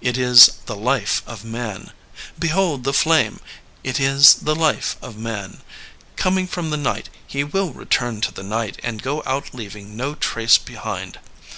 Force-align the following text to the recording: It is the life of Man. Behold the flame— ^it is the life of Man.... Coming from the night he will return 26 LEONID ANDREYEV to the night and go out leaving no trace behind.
It 0.00 0.16
is 0.16 0.52
the 0.64 0.76
life 0.76 1.22
of 1.26 1.44
Man. 1.44 1.90
Behold 2.38 2.84
the 2.84 2.94
flame— 2.94 3.38
^it 3.84 4.00
is 4.00 4.32
the 4.36 4.54
life 4.54 4.96
of 5.02 5.18
Man.... 5.18 5.60
Coming 6.16 6.46
from 6.46 6.70
the 6.70 6.78
night 6.78 7.10
he 7.26 7.44
will 7.44 7.70
return 7.70 8.22
26 8.22 8.22
LEONID 8.22 8.22
ANDREYEV 8.22 8.22
to 8.22 8.32
the 8.42 8.48
night 8.48 8.80
and 8.82 9.02
go 9.02 9.22
out 9.26 9.52
leaving 9.52 9.94
no 9.94 10.14
trace 10.14 10.56
behind. 10.56 11.18